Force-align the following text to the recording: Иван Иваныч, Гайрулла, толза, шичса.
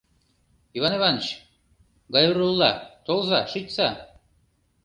Иван 0.77 0.93
Иваныч, 0.97 1.27
Гайрулла, 2.13 2.71
толза, 3.05 3.39
шичса. 3.51 3.89